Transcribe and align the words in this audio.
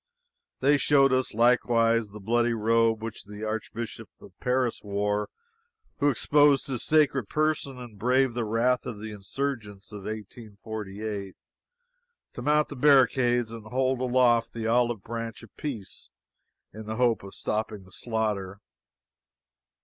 They 0.61 0.79
showed 0.79 1.13
us 1.13 1.31
likewise 1.35 2.09
the 2.09 2.19
bloody 2.19 2.55
robe 2.55 3.03
which 3.03 3.25
that 3.25 3.45
archbishop 3.45 4.09
of 4.19 4.31
Paris 4.39 4.81
wore 4.83 5.29
who 5.99 6.09
exposed 6.09 6.65
his 6.65 6.83
sacred 6.83 7.29
person 7.29 7.77
and 7.77 7.99
braved 7.99 8.33
the 8.33 8.43
wrath 8.43 8.87
of 8.87 8.99
the 8.99 9.11
insurgents 9.11 9.91
of 9.91 10.05
1848, 10.05 11.35
to 12.33 12.41
mount 12.41 12.69
the 12.69 12.75
barricades 12.75 13.51
and 13.51 13.67
hold 13.67 14.01
aloft 14.01 14.53
the 14.53 14.65
olive 14.65 15.03
branch 15.03 15.43
of 15.43 15.55
peace 15.55 16.09
in 16.73 16.87
the 16.87 16.95
hope 16.95 17.21
of 17.21 17.35
stopping 17.35 17.83
the 17.83 17.91
slaughter. 17.91 18.59